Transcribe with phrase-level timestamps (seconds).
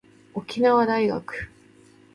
[0.33, 1.47] 沖縄大学